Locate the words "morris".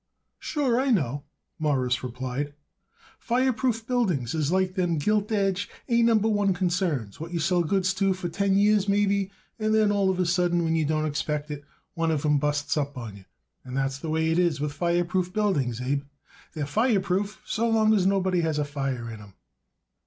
1.59-2.01